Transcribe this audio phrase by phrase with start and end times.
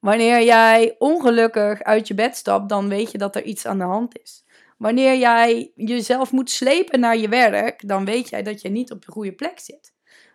[0.00, 3.84] Wanneer jij ongelukkig uit je bed stapt, dan weet je dat er iets aan de
[3.84, 4.44] hand is.
[4.76, 9.04] Wanneer jij jezelf moet slepen naar je werk, dan weet jij dat je niet op
[9.04, 9.92] de goede plek zit.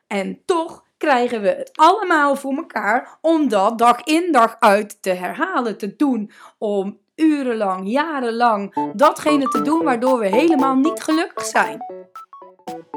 [0.07, 5.10] En toch krijgen we het allemaal voor elkaar om dat dag in dag uit te
[5.10, 6.32] herhalen, te doen.
[6.57, 11.77] Om urenlang, jarenlang datgene te doen waardoor we helemaal niet gelukkig zijn.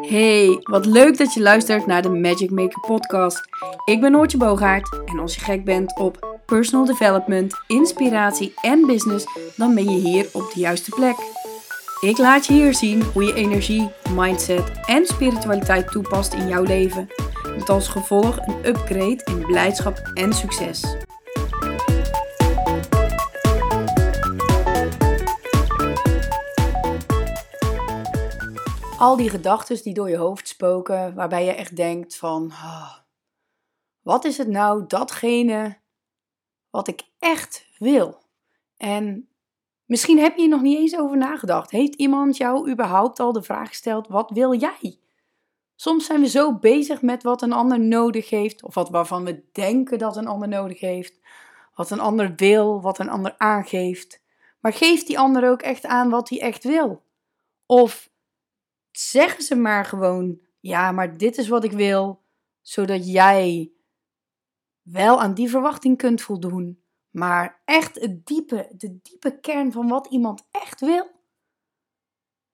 [0.01, 3.41] Hey, wat leuk dat je luistert naar de Magic Maker podcast.
[3.85, 9.27] Ik ben Noortje Boogaard en als je gek bent op personal development, inspiratie en business,
[9.57, 11.17] dan ben je hier op de juiste plek.
[12.01, 17.09] Ik laat je hier zien hoe je energie, mindset en spiritualiteit toepast in jouw leven.
[17.43, 20.97] Met als gevolg een upgrade in blijdschap en succes.
[28.99, 32.93] Al die gedachten die door je hoofd spoken, waarbij je echt denkt van, oh,
[34.03, 35.77] wat is het nou datgene
[36.77, 38.19] wat ik echt wil?
[38.77, 39.29] En
[39.85, 41.71] misschien heb je hier nog niet eens over nagedacht.
[41.71, 44.99] Heeft iemand jou überhaupt al de vraag gesteld, wat wil jij?
[45.75, 49.43] Soms zijn we zo bezig met wat een ander nodig heeft, of wat waarvan we
[49.53, 51.21] denken dat een ander nodig heeft,
[51.75, 54.23] wat een ander wil, wat een ander aangeeft.
[54.61, 57.03] Maar geeft die ander ook echt aan wat hij echt wil?
[57.67, 58.11] Of
[58.91, 62.21] zeggen ze maar gewoon: ja, maar dit is wat ik wil,
[62.63, 63.71] zodat jij
[64.93, 66.83] wel aan die verwachting kunt voldoen.
[67.11, 71.11] Maar echt het diepe, de diepe kern van wat iemand echt wil,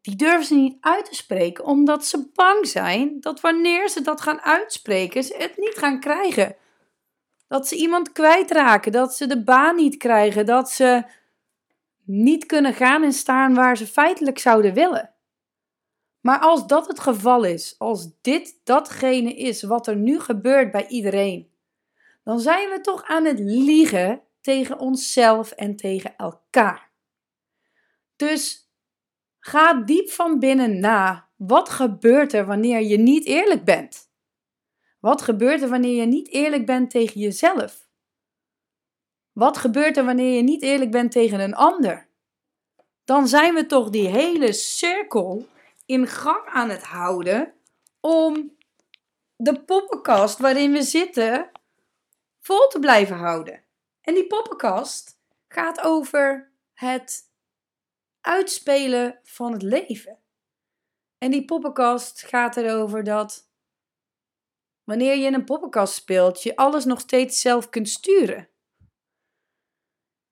[0.00, 4.20] die durven ze niet uit te spreken, omdat ze bang zijn dat wanneer ze dat
[4.20, 6.56] gaan uitspreken, ze het niet gaan krijgen.
[7.48, 11.05] Dat ze iemand kwijtraken, dat ze de baan niet krijgen, dat ze
[12.05, 15.14] niet kunnen gaan en staan waar ze feitelijk zouden willen.
[16.20, 20.86] Maar als dat het geval is, als dit datgene is wat er nu gebeurt bij
[20.86, 21.52] iedereen,
[22.24, 26.90] dan zijn we toch aan het liegen tegen onszelf en tegen elkaar.
[28.16, 28.70] Dus
[29.38, 31.30] ga diep van binnen na.
[31.36, 34.11] Wat gebeurt er wanneer je niet eerlijk bent?
[35.00, 37.88] Wat gebeurt er wanneer je niet eerlijk bent tegen jezelf?
[39.32, 42.08] Wat gebeurt er wanneer je niet eerlijk bent tegen een ander?
[43.05, 45.46] Dan zijn we toch die hele cirkel
[45.86, 47.55] in gang aan het houden
[48.00, 48.56] om
[49.36, 51.50] de poppenkast waarin we zitten
[52.42, 53.64] vol te blijven houden.
[54.01, 57.30] En die poppenkast gaat over het
[58.20, 60.19] uitspelen van het leven.
[61.19, 63.51] En die poppenkast gaat erover dat
[64.85, 68.48] wanneer je in een poppenkast speelt, je alles nog steeds zelf kunt sturen.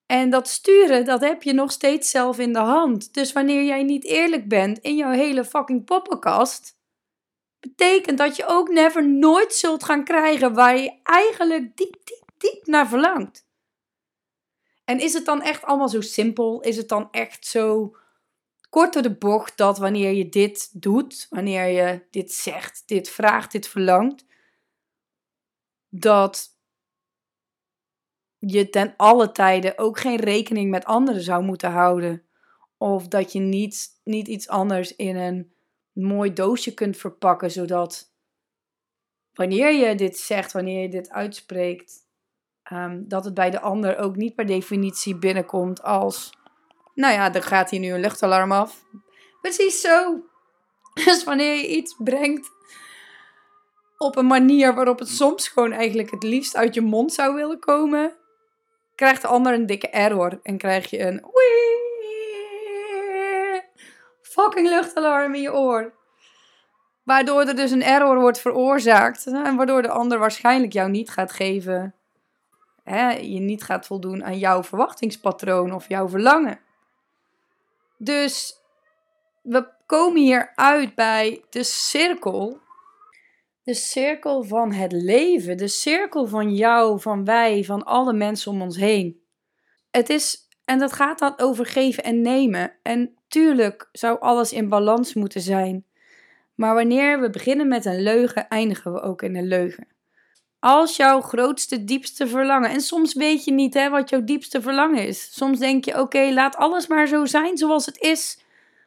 [0.06, 3.14] En dat sturen, dat heb je nog steeds zelf in de hand.
[3.14, 6.79] Dus wanneer jij niet eerlijk bent in jouw hele fucking poppenkast,
[7.60, 12.66] betekent dat je ook never nooit zult gaan krijgen waar je eigenlijk diep, diep, diep
[12.66, 13.48] naar verlangt.
[14.84, 16.60] En is het dan echt allemaal zo simpel?
[16.60, 17.96] Is het dan echt zo
[18.70, 23.52] kort door de bocht dat wanneer je dit doet, wanneer je dit zegt, dit vraagt,
[23.52, 24.24] dit verlangt,
[25.88, 26.58] dat
[28.38, 32.24] je ten alle tijden ook geen rekening met anderen zou moeten houden.
[32.76, 35.52] Of dat je niet, niet iets anders in een
[36.02, 38.12] mooi doosje kunt verpakken, zodat
[39.32, 41.92] wanneer je dit zegt, wanneer je dit uitspreekt,
[42.62, 46.30] ehm, dat het bij de ander ook niet per definitie binnenkomt als,
[46.94, 48.84] nou ja, er gaat hier nu een luchtalarm af.
[49.40, 50.24] Precies zo.
[51.04, 52.50] Dus wanneer je iets brengt
[54.02, 57.58] op een manier waarop het soms gewoon eigenlijk het liefst uit je mond zou willen
[57.58, 58.16] komen,
[58.94, 61.24] krijgt de ander een dikke error en krijg je een
[64.30, 65.92] fucking luchtalarm in je oor.
[67.02, 71.32] Waardoor er dus een error wordt veroorzaakt en waardoor de ander waarschijnlijk jou niet gaat
[71.32, 71.94] geven,
[72.84, 76.60] hè, je niet gaat voldoen aan jouw verwachtingspatroon of jouw verlangen.
[77.96, 78.54] Dus
[79.42, 82.60] we komen hier uit bij de cirkel
[83.62, 88.62] de cirkel van het leven, de cirkel van jou, van wij, van alle mensen om
[88.62, 89.20] ons heen.
[89.90, 92.72] Het is, en dat gaat dan over geven en nemen.
[92.82, 95.84] En tuurlijk zou alles in balans moeten zijn.
[96.54, 99.86] Maar wanneer we beginnen met een leugen, eindigen we ook in een leugen.
[100.58, 105.06] Als jouw grootste, diepste verlangen, en soms weet je niet hè, wat jouw diepste verlangen
[105.06, 105.34] is.
[105.34, 108.38] Soms denk je: oké, laat alles maar zo zijn zoals het is.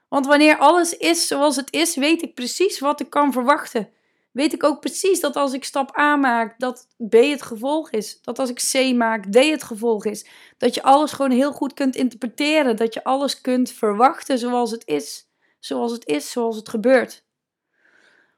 [0.10, 3.90] Want wanneer alles is zoals het is, weet ik precies wat ik kan verwachten
[4.34, 8.22] weet ik ook precies dat als ik stap A maak, dat B het gevolg is.
[8.22, 10.28] Dat als ik C maak, D het gevolg is.
[10.58, 12.76] Dat je alles gewoon heel goed kunt interpreteren.
[12.76, 15.28] Dat je alles kunt verwachten zoals het is.
[15.60, 17.26] Zoals het is, zoals het gebeurt.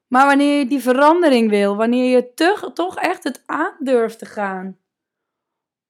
[0.07, 2.33] Maar wanneer je die verandering wil, wanneer je
[2.73, 4.77] toch echt het aandurft te gaan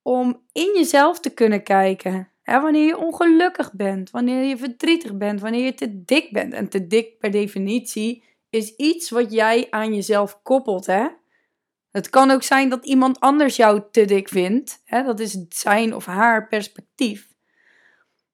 [0.02, 2.30] om in jezelf te kunnen kijken.
[2.44, 6.54] Wanneer je ongelukkig bent, wanneer je verdrietig bent, wanneer je te dik bent.
[6.54, 8.24] En te dik per definitie
[8.56, 10.86] is iets wat jij aan jezelf koppelt.
[10.86, 11.08] Hè?
[11.92, 14.82] Het kan ook zijn dat iemand anders jou te dik vindt.
[14.86, 15.04] Hè?
[15.04, 17.28] Dat is zijn of haar perspectief.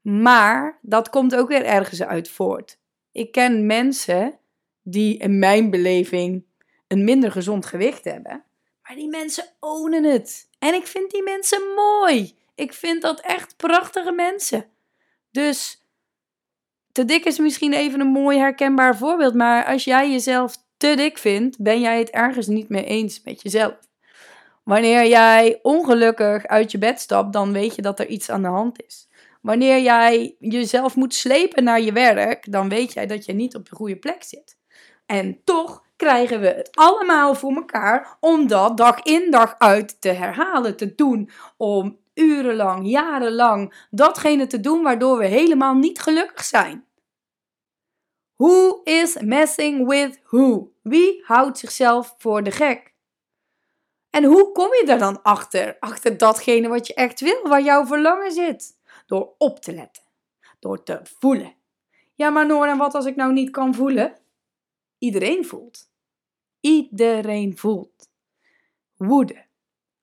[0.01, 2.79] Maar dat komt ook weer ergens uit voort.
[3.11, 4.39] Ik ken mensen
[4.81, 6.45] die in mijn beleving
[6.87, 8.43] een minder gezond gewicht hebben.
[8.83, 10.49] Maar die mensen ownen het.
[10.59, 12.37] En ik vind die mensen mooi.
[12.55, 14.65] Ik vind dat echt prachtige mensen.
[15.31, 15.80] Dus
[16.91, 19.33] te dik is misschien even een mooi herkenbaar voorbeeld.
[19.33, 23.41] Maar als jij jezelf te dik vindt, ben jij het ergens niet mee eens met
[23.41, 23.77] jezelf.
[24.63, 28.47] Wanneer jij ongelukkig uit je bed stapt, dan weet je dat er iets aan de
[28.47, 29.09] hand is.
[29.41, 33.69] Wanneer jij jezelf moet slepen naar je werk, dan weet jij dat je niet op
[33.69, 34.57] de goede plek zit.
[35.05, 40.09] En toch krijgen we het allemaal voor elkaar om dat dag in dag uit te
[40.09, 41.29] herhalen, te doen.
[41.57, 46.85] Om urenlang, jarenlang datgene te doen waardoor we helemaal niet gelukkig zijn.
[48.35, 50.71] Who is messing with who?
[50.81, 52.93] Wie houdt zichzelf voor de gek?
[54.09, 55.77] En hoe kom je er dan achter?
[55.79, 58.77] Achter datgene wat je echt wil, waar jouw verlangen zit.
[59.05, 60.03] Door op te letten.
[60.59, 61.55] Door te voelen.
[62.15, 64.17] Ja, maar Noor, en wat als ik nou niet kan voelen?
[64.97, 65.91] Iedereen voelt.
[66.59, 68.09] Iedereen voelt.
[68.97, 69.45] Woede,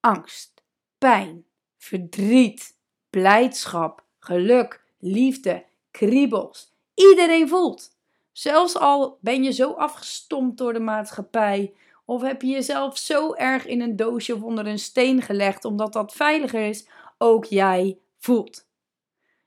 [0.00, 0.62] angst,
[0.98, 1.46] pijn,
[1.88, 2.76] verdriet,
[3.10, 6.74] blijdschap, geluk, liefde, kriebels.
[6.94, 7.96] Iedereen voelt.
[8.32, 11.74] Zelfs al ben je zo afgestompt door de maatschappij,
[12.04, 15.92] of heb je jezelf zo erg in een doosje of onder een steen gelegd omdat
[15.92, 16.88] dat veiliger is,
[17.18, 18.66] ook jij voelt.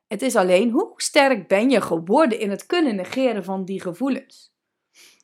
[0.08, 4.54] Het is alleen hoe sterk ben je geworden in het kunnen negeren van die gevoelens.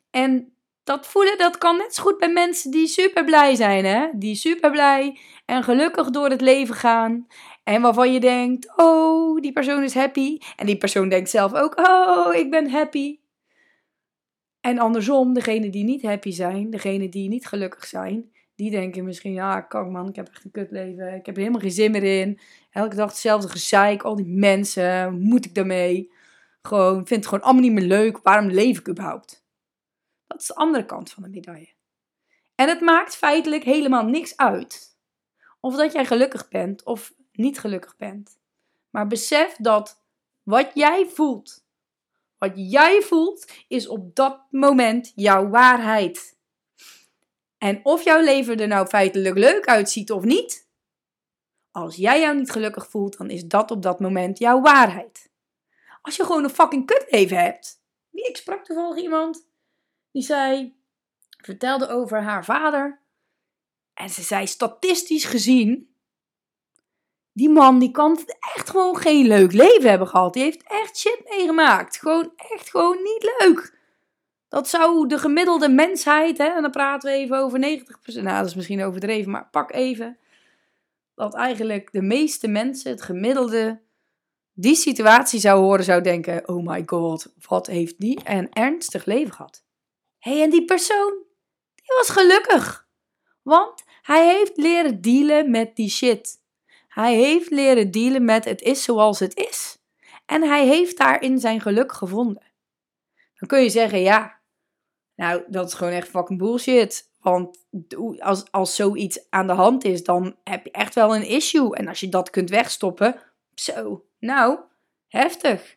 [0.10, 0.57] En
[0.88, 4.08] dat voelen, dat kan net zo goed bij mensen die super blij zijn, hè?
[4.14, 7.28] Die super blij en gelukkig door het leven gaan.
[7.64, 10.38] En waarvan je denkt, oh, die persoon is happy.
[10.56, 13.20] En die persoon denkt zelf ook, oh, ik ben happy.
[14.62, 19.34] En andersom, degene die niet happy zijn, degene die niet gelukkig zijn, die denken misschien,
[19.34, 21.14] ja, kak man, ik heb echt een kutleven.
[21.14, 22.40] Ik heb er helemaal geen zin meer in.
[22.72, 26.12] Elke dag hetzelfde gezeik, al die mensen, moet ik daarmee?
[26.62, 28.20] Gewoon, vind het gewoon allemaal niet meer leuk.
[28.24, 29.47] Waarom leef ik überhaupt?
[30.38, 31.74] Dat is de andere kant van de medaille.
[32.56, 34.98] En het maakt feitelijk helemaal niks uit
[35.60, 38.40] of dat jij gelukkig bent of niet gelukkig bent.
[38.90, 40.02] Maar besef dat
[40.44, 41.66] wat jij voelt,
[42.38, 46.38] wat jij voelt, is op dat moment jouw waarheid.
[47.58, 50.70] En of jouw leven er nou feitelijk leuk uitziet of niet,
[51.72, 55.32] als jij jou niet gelukkig voelt, dan is dat op dat moment jouw waarheid.
[56.02, 57.82] Als je gewoon een fucking kutleven hebt.
[58.10, 59.47] Wie ik sprak toevallig iemand
[60.18, 60.76] die zei,
[61.38, 63.00] vertelde over haar vader.
[63.94, 65.96] En ze zei, statistisch gezien,
[67.34, 68.20] die man die kan
[68.56, 70.34] echt gewoon geen leuk leven hebben gehad.
[70.34, 71.98] Die heeft echt shit meegemaakt.
[71.98, 73.78] Gewoon echt gewoon niet leuk.
[74.50, 78.46] Dat zou de gemiddelde mensheid, hè, en dan praten we even over 90%, nou dat
[78.46, 80.18] is misschien overdreven, maar pak even.
[81.16, 83.82] Dat eigenlijk de meeste mensen, het gemiddelde,
[84.54, 89.34] die situatie zou horen, zou denken: oh my god, wat heeft die een ernstig leven
[89.34, 89.66] gehad
[90.28, 91.24] hey, en die persoon,
[91.76, 92.88] die was gelukkig.
[93.42, 96.42] Want hij heeft leren dealen met die shit.
[96.88, 99.78] Hij heeft leren dealen met het is zoals het is.
[100.26, 102.44] En hij heeft daarin zijn geluk gevonden.
[103.36, 104.40] Dan kun je zeggen, ja,
[105.16, 107.12] nou, dat is gewoon echt fucking bullshit.
[107.20, 107.66] Want
[108.20, 111.76] als, als zoiets aan de hand is, dan heb je echt wel een issue.
[111.76, 113.22] En als je dat kunt wegstoppen,
[113.54, 114.60] zo, nou,
[115.08, 115.77] heftig.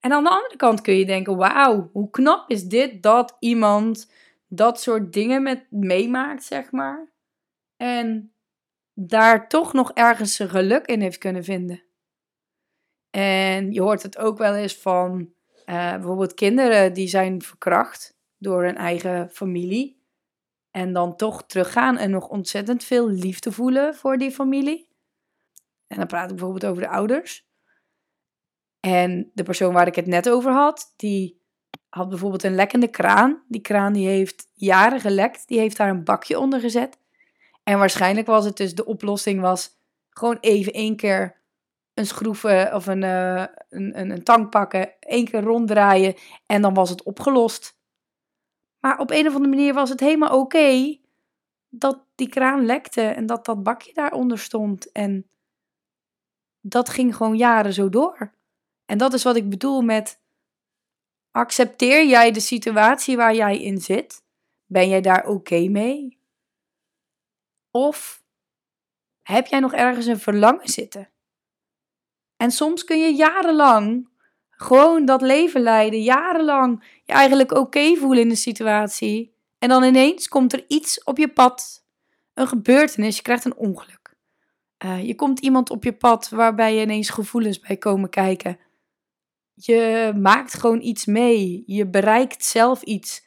[0.00, 4.12] En aan de andere kant kun je denken: wauw, hoe knap is dit dat iemand
[4.48, 7.12] dat soort dingen met meemaakt, zeg maar.
[7.76, 8.32] En
[8.94, 11.82] daar toch nog ergens zijn geluk in heeft kunnen vinden.
[13.10, 15.32] En je hoort het ook wel eens van
[15.66, 20.02] uh, bijvoorbeeld kinderen die zijn verkracht door hun eigen familie.
[20.70, 24.88] En dan toch teruggaan en nog ontzettend veel liefde voelen voor die familie.
[25.86, 27.47] En dan praat ik bijvoorbeeld over de ouders.
[28.80, 31.40] En de persoon waar ik het net over had, die
[31.88, 33.42] had bijvoorbeeld een lekkende kraan.
[33.48, 35.48] Die kraan die heeft jaren gelekt.
[35.48, 36.98] Die heeft daar een bakje onder gezet.
[37.62, 39.76] En waarschijnlijk was het dus de oplossing was
[40.10, 41.36] gewoon even één keer
[41.94, 46.14] een schroef of een, uh, een, een, een tang pakken, één keer ronddraaien
[46.46, 47.78] en dan was het opgelost.
[48.80, 50.98] Maar op een of andere manier was het helemaal oké
[51.68, 54.92] dat die kraan lekte en dat dat bakje daaronder stond.
[54.92, 55.28] En
[56.60, 58.32] dat ging gewoon jaren zo door.
[58.88, 60.20] En dat is wat ik bedoel met
[61.30, 64.22] accepteer jij de situatie waar jij in zit?
[64.66, 66.18] Ben jij daar oké mee?
[67.70, 68.22] Of
[69.22, 71.10] Heb jij nog ergens een verlangen zitten?
[72.36, 74.08] En soms kun je jarenlang
[74.50, 79.34] gewoon dat leven leiden, jarenlang je eigenlijk oké voelen in de situatie.
[79.58, 81.84] En dan ineens komt er iets op je pad,
[82.34, 84.14] een gebeurtenis, je krijgt een ongeluk.
[84.84, 88.58] Uh, je komt iemand op je pad waarbij je ineens gevoelens bij komen kijken.
[89.60, 93.26] Je maakt gewoon iets mee, je bereikt zelf iets.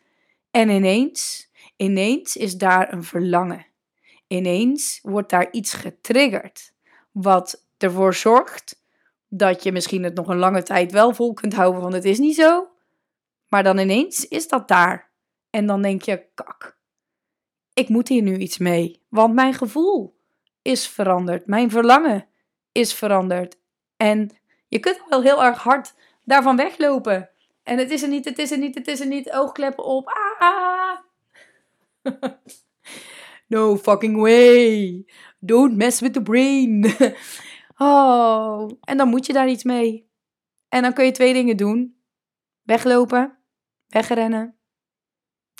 [0.52, 3.66] En ineens, ineens is daar een verlangen.
[4.28, 6.74] Ineens wordt daar iets getriggerd,
[7.12, 8.84] wat ervoor zorgt
[9.28, 12.20] dat je misschien het nog een lange tijd wel vol kunt houden, want het is
[12.20, 12.70] niet zo.
[13.48, 15.12] Maar dan ineens is dat daar.
[15.50, 16.78] En dan denk je, kak,
[17.74, 19.02] ik moet hier nu iets mee.
[19.10, 20.20] Want mijn gevoel
[20.62, 21.46] is veranderd.
[21.46, 22.28] Mijn verlangen
[22.72, 23.58] is veranderd.
[23.98, 24.30] En
[24.68, 27.30] je kunt wel heel erg hard daarvan weglopen.
[27.64, 29.32] En het is er niet, het is er niet, het is er niet.
[29.32, 30.08] Oogkleppen op.
[30.40, 30.98] Ah!
[33.48, 35.06] no fucking way.
[35.40, 36.86] Don't mess with the brain.
[37.84, 40.10] Oh, en dan moet je daar iets mee.
[40.70, 42.02] En dan kun je twee dingen doen:
[42.62, 43.38] weglopen,
[43.88, 44.58] wegrennen.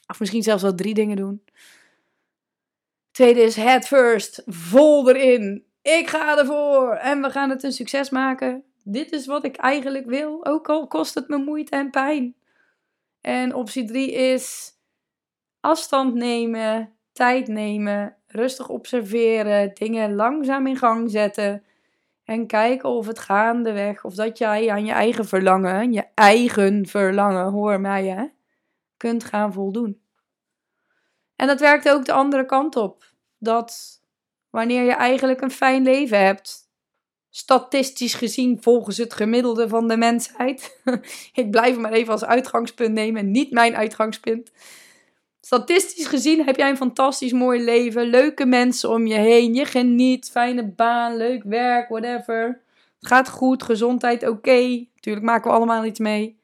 [0.08, 1.44] Of misschien zelfs wel drie dingen doen.
[3.12, 5.66] Tweede is head first, vol erin.
[5.82, 8.64] Ik ga ervoor en we gaan het een succes maken.
[8.84, 12.36] Dit is wat ik eigenlijk wil, ook al kost het me moeite en pijn.
[13.22, 14.74] En optie drie is
[15.60, 21.64] afstand nemen, tijd nemen, rustig observeren, dingen langzaam in gang zetten
[22.24, 27.52] en kijken of het gaandeweg, of dat jij aan je eigen verlangen, je eigen verlangen,
[27.52, 28.26] hoor mij hè,
[28.98, 30.02] kunt gaan voldoen.
[31.36, 33.04] En dat werkt ook de andere kant op.
[33.38, 34.02] Dat
[34.50, 36.61] wanneer je eigenlijk een fijn leven hebt,
[37.32, 40.80] statistisch gezien volgens het gemiddelde van de mensheid,
[41.34, 44.52] ik blijf maar even als uitgangspunt nemen, niet mijn uitgangspunt.
[45.42, 50.30] Statistisch gezien heb jij een fantastisch mooi leven, leuke mensen om je heen, je geniet,
[50.30, 52.62] fijne baan, leuk werk, whatever.
[53.00, 54.86] Het gaat goed, gezondheid oké.
[54.96, 56.40] Natuurlijk maken we allemaal iets mee.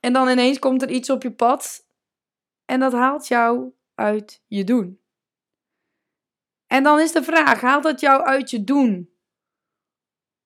[0.00, 1.86] En dan ineens komt er iets op je pad
[2.64, 5.00] en dat haalt jou uit je doen.
[6.66, 9.09] En dan is de vraag: haalt dat jou uit je doen?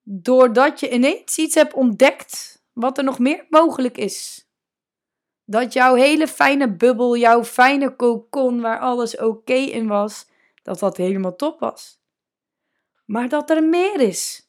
[0.06, 4.48] Doordat je ineens iets hebt ontdekt wat er nog meer mogelijk is.
[5.44, 10.28] Dat jouw hele fijne bubbel, jouw fijne kokon waar alles oké in was,
[10.62, 12.02] dat dat helemaal top was.
[13.04, 14.48] Maar dat er meer is.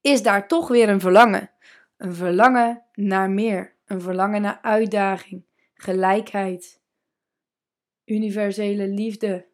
[0.00, 1.50] Is daar toch weer een verlangen?
[1.96, 3.74] Een verlangen naar meer.
[3.86, 5.44] Een verlangen naar uitdaging,
[5.74, 6.80] gelijkheid,
[8.04, 9.46] universele liefde.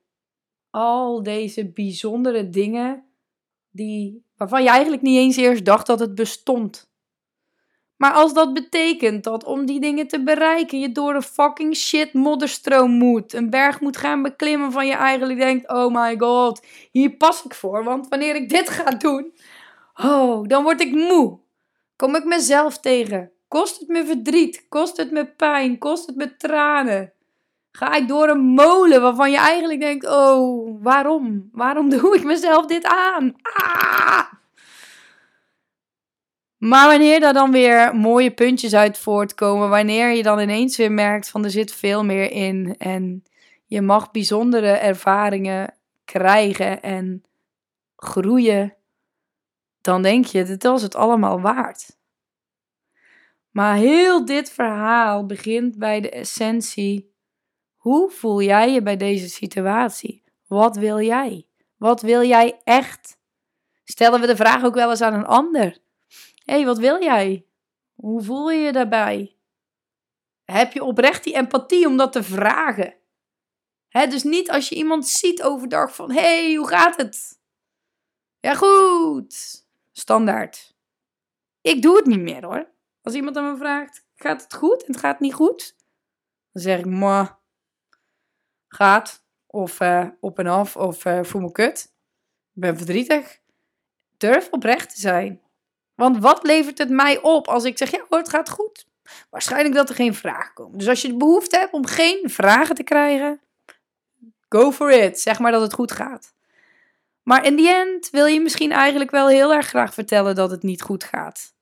[0.71, 3.04] Al deze bijzondere dingen
[3.71, 6.90] die, waarvan je eigenlijk niet eens eerst dacht dat het bestond.
[7.96, 12.12] Maar als dat betekent dat om die dingen te bereiken je door een fucking shit
[12.12, 17.11] modderstroom moet, een berg moet gaan beklimmen van je eigenlijk denkt: oh my god, hier
[17.11, 19.34] pas ik voor, want wanneer ik dit ga doen,
[19.94, 21.38] oh, dan word ik moe.
[21.96, 23.32] Kom ik mezelf tegen?
[23.49, 24.66] Kost het me verdriet?
[24.68, 25.78] Kost het me pijn?
[25.78, 27.12] Kost het me tranen?
[27.73, 31.49] Ga ik door een molen waarvan je eigenlijk denkt: oh, waarom?
[31.52, 33.35] Waarom doe ik mezelf dit aan?
[33.43, 34.33] Ah!
[36.59, 41.29] Maar wanneer daar dan weer mooie puntjes uit voortkomen, wanneer je dan ineens weer merkt
[41.29, 43.25] van er zit veel meer in en
[43.67, 45.75] je mag bijzondere ervaringen
[46.05, 47.25] krijgen en
[47.97, 48.76] groeien,
[49.81, 51.99] dan denk je, dit was het allemaal waard.
[53.50, 57.12] Maar heel dit verhaal begint bij de essentie.
[57.83, 60.23] Hoe voel jij je bij deze situatie?
[60.47, 61.47] Wat wil jij?
[61.77, 63.19] Wat wil jij echt?
[63.85, 65.81] Stellen we de vraag ook wel eens aan een ander
[66.45, 67.47] Hé, hey, wat wil jij?
[67.95, 69.37] Hoe voel je je daarbij?
[70.45, 72.95] Heb je oprecht die empathie om dat te vragen?
[73.89, 77.41] Dus niet als je iemand ziet overdag van: hé, hey, hoe gaat het?
[78.41, 79.65] Ja, goed.
[79.93, 80.77] Standaard.
[81.61, 82.73] Ik doe het niet meer hoor.
[83.03, 85.77] Als iemand aan me vraagt: gaat het goed en het gaat niet goed?
[86.53, 87.41] Dan zeg ik: ma,
[88.75, 89.23] gaat.
[89.47, 91.93] Of uh, op en af, of uh, voel me kut.
[92.55, 93.38] Ik ben verdrietig.
[94.17, 95.41] Durf oprecht te zijn.
[95.95, 98.87] Want wat levert het mij op als ik zeg, ja het gaat goed?
[99.31, 100.79] Waarschijnlijk dat er geen vragen komen.
[100.79, 103.41] Dus als je de behoefte hebt om geen vragen te krijgen,
[104.49, 105.21] go for it.
[105.21, 106.35] Zeg maar dat het goed gaat.
[107.23, 110.62] Maar in die end wil je misschien eigenlijk wel heel erg graag vertellen dat het
[110.62, 111.55] niet goed gaat.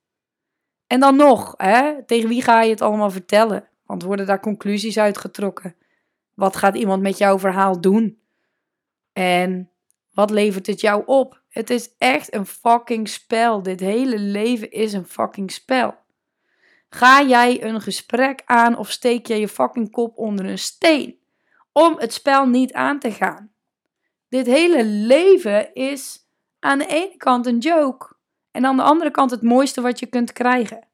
[0.87, 3.67] En dan nog, hè, tegen wie ga je het allemaal vertellen?
[3.85, 5.75] Want worden daar conclusies uitgetrokken?
[6.33, 8.21] Wat gaat iemand met jouw verhaal doen?
[9.13, 9.71] En
[10.13, 11.41] wat levert het jou op?
[11.49, 13.63] Het is echt een fucking spel.
[13.63, 15.95] Dit hele leven is een fucking spel.
[16.89, 21.19] Ga jij een gesprek aan of steek jij je fucking kop onder een steen
[21.71, 23.51] om het spel niet aan te gaan?
[24.31, 26.27] dit hele leven is
[26.59, 28.15] aan de ene kant een joke
[28.51, 30.87] en aan de andere kant het mooiste wat je kunt krijgen.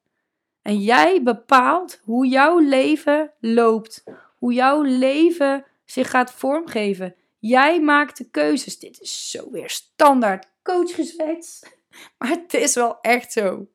[0.61, 4.03] En jij bepaalt hoe jouw leven loopt,
[4.37, 7.15] hoe jouw leven zich gaat vormgeven.
[7.39, 8.79] Jij maakt de keuzes.
[8.79, 11.63] Dit is zo weer standaard coachgeswets,
[12.17, 13.67] maar het is wel echt zo.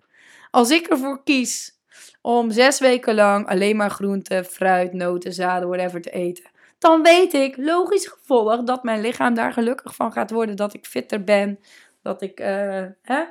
[0.50, 1.80] Als ik ervoor kies
[2.20, 7.32] om zes weken lang alleen maar groenten, fruit, noten, zaden, whatever te eten, dan weet
[7.34, 10.56] ik, logisch gevolg, dat mijn lichaam daar gelukkig van gaat worden.
[10.56, 11.58] Dat ik fitter ben,
[12.02, 13.24] dat ik uh, hè,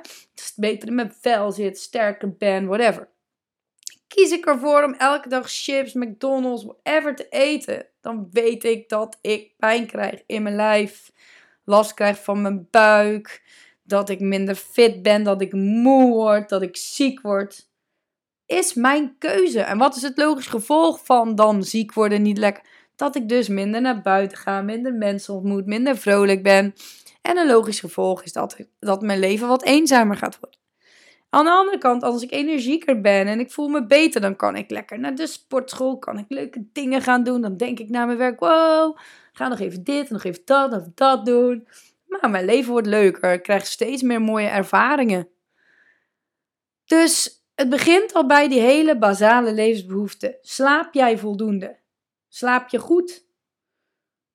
[0.56, 3.08] beter in mijn vel zit, sterker ben, whatever.
[4.14, 9.18] Kies ik ervoor om elke dag chips, McDonald's, whatever te eten, dan weet ik dat
[9.20, 11.12] ik pijn krijg in mijn lijf,
[11.64, 13.42] last krijg van mijn buik,
[13.82, 17.70] dat ik minder fit ben, dat ik moe word, dat ik ziek word.
[18.46, 19.60] Is mijn keuze.
[19.60, 22.64] En wat is het logisch gevolg van dan ziek worden, niet lekker?
[22.96, 26.74] Dat ik dus minder naar buiten ga, minder mensen ontmoet, minder vrolijk ben.
[27.22, 30.61] En een logisch gevolg is dat, dat mijn leven wat eenzamer gaat worden.
[31.34, 34.56] Aan de andere kant, als ik energieker ben en ik voel me beter, dan kan
[34.56, 37.40] ik lekker naar de sportschool, kan ik leuke dingen gaan doen.
[37.40, 38.96] Dan denk ik naar mijn werk, wow,
[39.32, 41.68] ga nog even dit, nog even dat, nog dat doen.
[42.06, 45.28] Maar mijn leven wordt leuker, ik krijg steeds meer mooie ervaringen.
[46.84, 50.36] Dus het begint al bij die hele basale levensbehoeften.
[50.40, 51.78] Slaap jij voldoende?
[52.28, 53.26] Slaap je goed?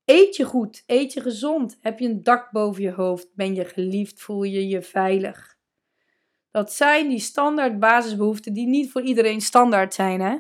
[0.06, 0.84] Eet je goed?
[0.86, 1.78] Eet je gezond?
[1.82, 3.28] Heb je een dak boven je hoofd?
[3.36, 4.22] Ben je geliefd?
[4.22, 5.57] Voel je je veilig?
[6.58, 10.38] Dat zijn die standaard basisbehoeften die niet voor iedereen standaard zijn, hè?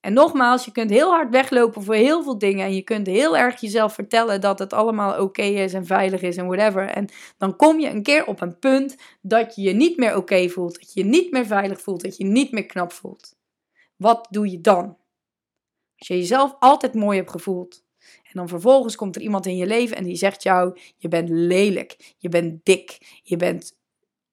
[0.00, 2.66] En nogmaals, je kunt heel hard weglopen voor heel veel dingen.
[2.66, 6.36] En je kunt heel erg jezelf vertellen dat het allemaal oké is en veilig is
[6.36, 6.88] en whatever.
[6.88, 10.48] En dan kom je een keer op een punt dat je je niet meer oké
[10.48, 10.74] voelt.
[10.80, 12.02] Dat je je niet meer veilig voelt.
[12.02, 13.36] Dat je je niet meer knap voelt.
[13.96, 14.96] Wat doe je dan?
[15.96, 17.84] Als je jezelf altijd mooi hebt gevoeld.
[18.00, 21.28] En dan vervolgens komt er iemand in je leven en die zegt jou: Je bent
[21.28, 22.14] lelijk.
[22.18, 22.98] Je bent dik.
[23.22, 23.77] Je bent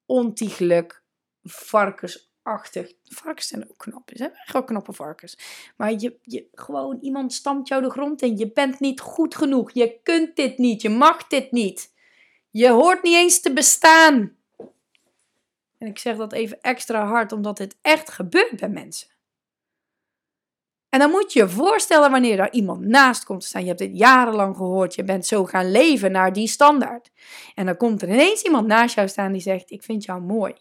[0.06, 1.02] ontiegelijk.
[1.42, 2.92] Varkens achtig.
[3.04, 4.10] Varkens zijn ook knap.
[4.12, 5.38] Zijn echt wel knappe varkens.
[5.76, 8.36] Maar je, je, gewoon iemand stampt jou de grond in.
[8.36, 9.70] Je bent niet goed genoeg.
[9.70, 10.82] Je kunt dit niet.
[10.82, 11.94] Je mag dit niet.
[12.50, 14.36] Je hoort niet eens te bestaan.
[15.78, 19.08] En ik zeg dat even extra hard, omdat dit echt gebeurt bij mensen.
[20.88, 23.62] En dan moet je je voorstellen wanneer daar iemand naast komt te staan.
[23.62, 24.94] Je hebt dit jarenlang gehoord.
[24.94, 27.10] Je bent zo gaan leven naar die standaard.
[27.54, 30.52] En dan komt er ineens iemand naast jou staan die zegt: Ik vind jou mooi.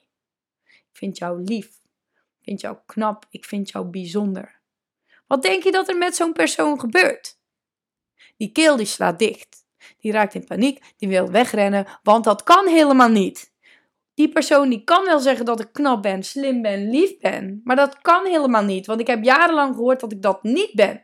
[0.66, 1.68] Ik vind jou lief.
[2.16, 3.26] Ik vind jou knap.
[3.30, 4.60] Ik vind jou bijzonder.
[5.28, 7.40] Wat denk je dat er met zo'n persoon gebeurt?
[8.38, 9.66] Die keel die slaat dicht.
[9.98, 10.94] Die raakt in paniek.
[10.98, 13.54] Die wil wegrennen, want dat kan helemaal niet.
[14.16, 17.62] Die persoon die kan wel zeggen dat ik knap ben, slim ben, lief ben.
[17.64, 21.04] Maar dat kan helemaal niet, want ik heb jarenlang gehoord dat ik dat niet ben.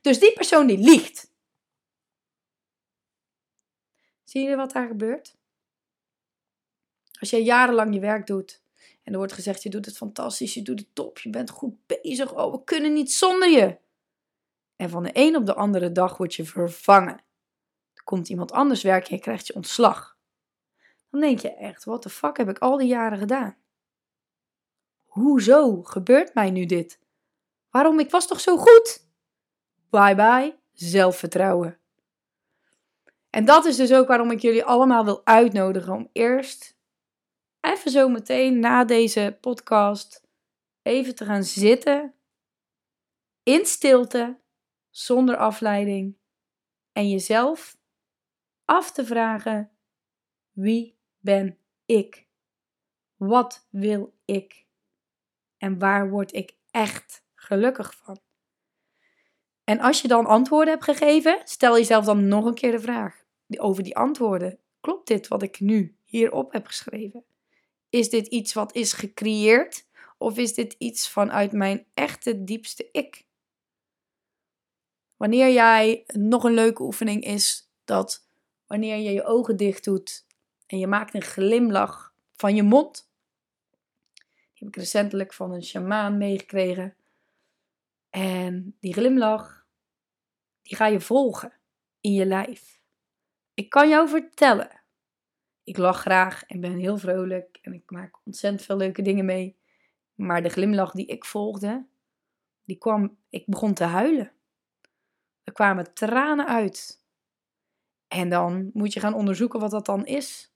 [0.00, 1.32] Dus die persoon die liegt.
[4.24, 5.36] Zie je wat daar gebeurt?
[7.20, 8.62] Als jij jarenlang je werk doet
[9.02, 11.74] en er wordt gezegd: je doet het fantastisch, je doet het top, je bent goed
[11.86, 13.78] bezig, oh, we kunnen niet zonder je.
[14.76, 17.24] En van de een op de andere dag word je vervangen.
[17.94, 20.18] Er komt iemand anders werken en je krijgt je ontslag.
[21.10, 23.56] Dan denk je echt: wat de fuck heb ik al die jaren gedaan?
[25.06, 27.00] Hoezo gebeurt mij nu dit?
[27.70, 27.98] Waarom?
[27.98, 29.08] Ik was toch zo goed?
[29.90, 31.78] Bye bye, zelfvertrouwen.
[33.30, 36.78] En dat is dus ook waarom ik jullie allemaal wil uitnodigen om eerst
[37.60, 40.28] even zo meteen na deze podcast
[40.82, 42.14] even te gaan zitten
[43.42, 44.40] in stilte,
[44.90, 46.16] zonder afleiding
[46.92, 47.78] en jezelf
[48.64, 49.70] af te vragen:
[50.50, 52.26] wie ben ik?
[53.16, 54.66] Wat wil ik?
[55.56, 58.18] En waar word ik echt gelukkig van?
[59.64, 63.24] En als je dan antwoorden hebt gegeven, stel jezelf dan nog een keer de vraag
[63.58, 64.58] over die antwoorden.
[64.80, 67.24] Klopt dit wat ik nu hierop heb geschreven?
[67.90, 69.86] Is dit iets wat is gecreëerd?
[70.18, 73.24] Of is dit iets vanuit mijn echte diepste ik?
[75.16, 78.26] Wanneer jij nog een leuke oefening is dat
[78.66, 80.26] wanneer je je ogen dicht doet
[80.70, 83.10] en je maakt een glimlach van je mond.
[84.14, 86.96] Die heb ik recentelijk van een shamaan meegekregen.
[88.10, 89.66] En die glimlach,
[90.62, 91.52] die ga je volgen
[92.00, 92.80] in je lijf.
[93.54, 94.80] Ik kan jou vertellen
[95.70, 99.58] ik lach graag en ben heel vrolijk en ik maak ontzettend veel leuke dingen mee.
[100.14, 101.86] Maar de glimlach die ik volgde,
[102.64, 104.32] die kwam, ik begon te huilen.
[105.44, 107.04] Er kwamen tranen uit.
[108.08, 110.52] En dan moet je gaan onderzoeken wat dat dan is.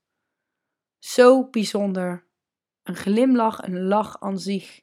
[1.14, 2.26] Zo bijzonder.
[2.82, 4.80] Een glimlach, een lach aan zich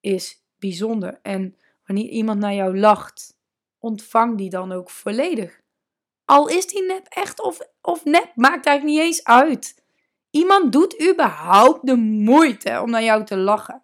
[0.00, 1.18] is bijzonder.
[1.22, 3.38] En wanneer iemand naar jou lacht,
[3.78, 5.60] ontvang die dan ook volledig.
[6.24, 9.82] Al is die nep echt of, of nep, maakt eigenlijk niet eens uit.
[10.30, 13.82] Iemand doet überhaupt de moeite om naar jou te lachen.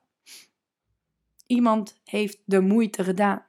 [1.47, 3.47] Iemand heeft de moeite gedaan.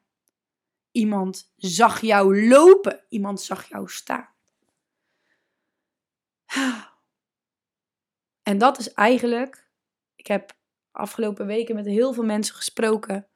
[0.91, 3.03] Iemand zag jou lopen.
[3.09, 4.29] Iemand zag jou staan.
[8.47, 9.67] En dat is eigenlijk.
[10.15, 10.55] Ik heb
[10.91, 13.27] afgelopen weken met heel veel mensen gesproken.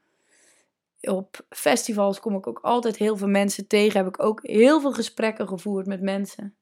[1.02, 3.98] Op festivals kom ik ook altijd heel veel mensen tegen.
[3.98, 6.56] Heb ik ook heel veel gesprekken gevoerd met mensen.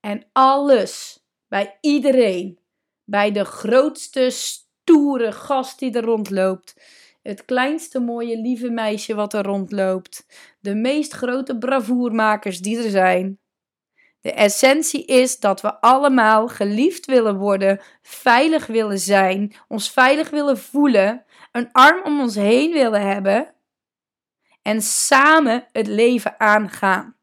[0.00, 2.58] En alles, bij iedereen,
[3.04, 6.82] bij de grootste stoere gast die er rondloopt,
[7.22, 10.26] het kleinste mooie lieve meisje wat er rondloopt,
[10.60, 13.39] de meest grote bravoermakers die er zijn.
[14.20, 20.58] De essentie is dat we allemaal geliefd willen worden, veilig willen zijn, ons veilig willen
[20.58, 23.54] voelen, een arm om ons heen willen hebben
[24.62, 27.16] en samen het leven aangaan.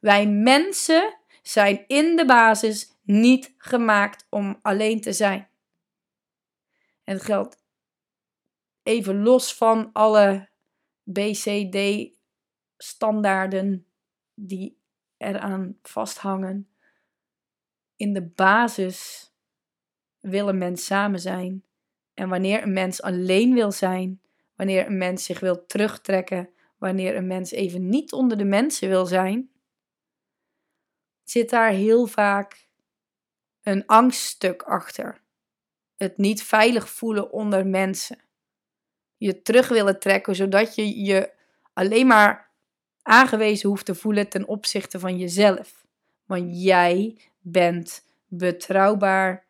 [0.00, 5.48] Wij mensen zijn in de basis niet gemaakt om alleen te zijn.
[7.04, 7.64] En het geldt
[8.82, 10.48] even los van alle
[11.02, 13.86] BCD-standaarden
[14.34, 14.84] die
[15.18, 16.68] eraan vasthangen.
[17.96, 19.30] In de basis
[20.20, 21.64] wil een mens samen zijn.
[22.14, 24.20] En wanneer een mens alleen wil zijn,
[24.54, 29.06] wanneer een mens zich wil terugtrekken, wanneer een mens even niet onder de mensen wil
[29.06, 29.50] zijn,
[31.24, 32.68] zit daar heel vaak
[33.62, 35.20] een angststuk achter.
[35.96, 38.26] Het niet veilig voelen onder mensen
[39.16, 41.32] je terug willen trekken, zodat je je
[41.72, 42.45] alleen maar
[43.06, 45.86] aangewezen hoeft te voelen ten opzichte van jezelf.
[46.24, 49.44] Want jij bent betrouwbaar,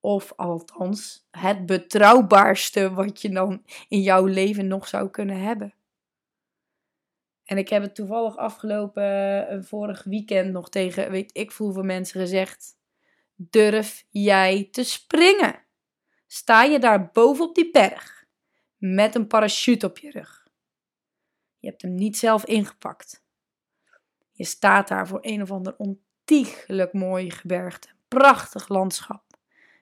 [0.00, 5.74] of althans het betrouwbaarste wat je dan in jouw leven nog zou kunnen hebben.
[7.44, 11.84] En ik heb het toevallig afgelopen uh, vorig weekend nog tegen, weet ik veel hoeveel
[11.84, 12.76] mensen gezegd.
[13.34, 15.62] Durf jij te springen?
[16.26, 18.16] Sta je daar boven op die berg?
[18.78, 20.35] met een parachute op je rug.
[21.66, 23.24] Je hebt hem niet zelf ingepakt.
[24.32, 27.88] Je staat daar voor een of ander ontiegelijk mooi gebergte.
[28.08, 29.24] Prachtig landschap.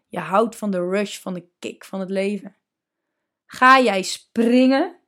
[0.07, 2.57] Je houdt van de rush, van de kick van het leven.
[3.47, 5.01] Ga jij springen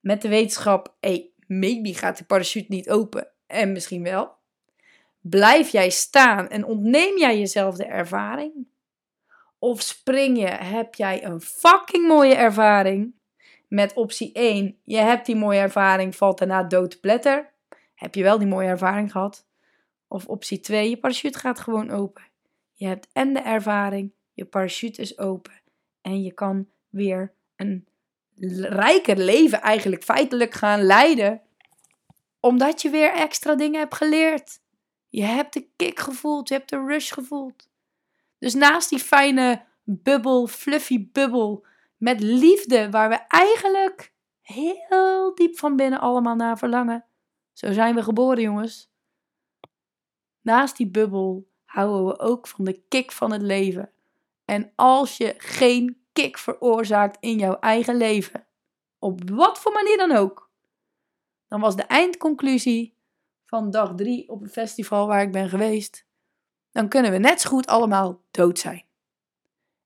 [0.00, 4.36] met de wetenschap, hey, maybe gaat de parachute niet open en misschien wel.
[5.20, 8.68] Blijf jij staan en ontneem jij jezelf de ervaring?
[9.58, 13.15] Of spring je, heb jij een fucking mooie ervaring?
[13.76, 17.46] Met optie 1, je hebt die mooie ervaring, valt daarna dood te.
[17.94, 19.46] Heb je wel die mooie ervaring gehad?
[20.08, 22.22] Of optie 2, je parachute gaat gewoon open.
[22.72, 25.62] Je hebt en de ervaring, je parachute is open.
[26.00, 27.88] En je kan weer een
[28.60, 31.42] rijker leven eigenlijk feitelijk gaan leiden.
[32.40, 34.60] Omdat je weer extra dingen hebt geleerd.
[35.08, 37.68] Je hebt de kick gevoeld, je hebt de rush gevoeld.
[38.38, 45.76] Dus naast die fijne bubbel, fluffy bubbel met liefde, waar we eigenlijk heel diep van
[45.76, 47.04] binnen allemaal naar verlangen.
[47.52, 48.90] Zo zijn we geboren, jongens.
[50.40, 53.90] Naast die bubbel houden we ook van de kick van het leven.
[54.44, 58.46] En als je geen kick veroorzaakt in jouw eigen leven,
[58.98, 60.50] op wat voor manier dan ook,
[61.48, 62.96] dan was de eindconclusie
[63.44, 66.06] van dag drie op een festival waar ik ben geweest
[66.76, 68.84] dan kunnen we net zo goed allemaal dood zijn.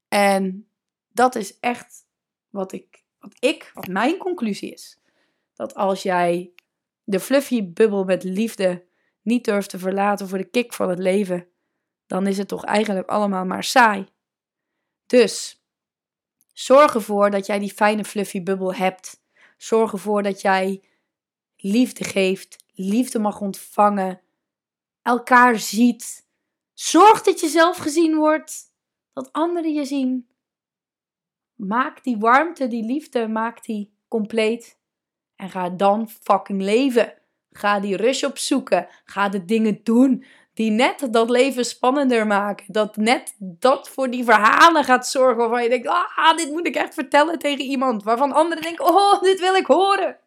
[0.09, 0.69] En
[1.13, 2.07] dat is echt
[2.51, 4.99] wat ik, wat ik, wat mijn conclusie is.
[5.55, 6.53] Dat als jij
[7.05, 8.85] de fluffy bubbel met liefde
[9.23, 11.49] niet durft te verlaten voor de kick van het leven,
[12.07, 14.07] dan is het toch eigenlijk allemaal maar saai.
[15.07, 15.65] Dus
[16.53, 19.23] zorg ervoor dat jij die fijne fluffy bubbel hebt.
[19.57, 20.83] Zorg ervoor dat jij
[21.57, 24.21] liefde geeft, liefde mag ontvangen,
[25.03, 26.29] elkaar ziet,
[26.81, 28.73] Zorg dat je zelf gezien wordt,
[29.13, 30.29] dat anderen je zien.
[31.67, 34.79] Maak die warmte, die liefde, maak die compleet.
[35.37, 37.15] En ga dan fucking leven.
[37.51, 38.89] Ga die rush opzoeken.
[39.05, 42.65] Ga de dingen doen die net dat leven spannender maken.
[42.69, 46.75] Dat net dat voor die verhalen gaat zorgen waarvan je denkt, ah, dit moet ik
[46.75, 48.03] echt vertellen tegen iemand.
[48.03, 50.19] Waarvan anderen denken, oh, dit wil ik horen.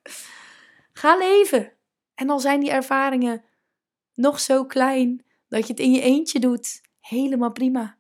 [0.94, 1.72] Ga leven.
[2.16, 3.44] En dan zijn die ervaringen
[4.14, 7.98] nog zo klein dat je het in je eentje doet, helemaal prima.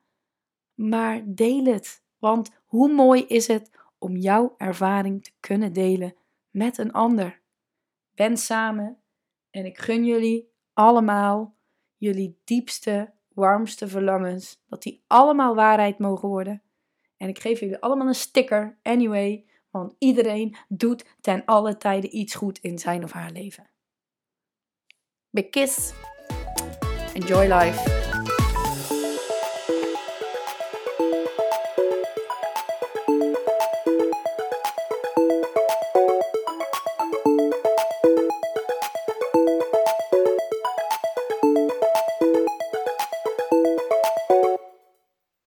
[0.73, 6.15] Maar deel het, want hoe mooi is het om jouw ervaring te kunnen delen
[6.49, 7.41] met een ander.
[8.15, 8.97] Ben samen
[9.49, 11.55] en ik gun jullie allemaal
[11.97, 16.62] jullie diepste, warmste verlangens, dat die allemaal waarheid mogen worden.
[17.17, 22.36] En ik geef jullie allemaal een sticker, anyway, want iedereen doet ten alle tijden iets
[22.36, 23.69] goed in zijn of haar leven.
[25.29, 25.93] Big kiss.
[27.13, 28.02] Enjoy life.